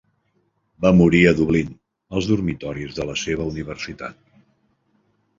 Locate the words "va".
0.85-0.91